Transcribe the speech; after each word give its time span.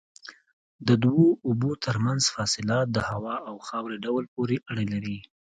د 0.87 0.89
دوو 1.03 1.27
اوبو 1.47 1.71
ترمنځ 1.85 2.21
فاصله 2.35 2.77
د 2.95 2.97
هوا 3.09 3.35
او 3.49 3.55
خاورې 3.67 3.97
ډول 4.05 4.23
پورې 4.35 4.57
اړه 4.71 4.83
لري. 4.93 5.17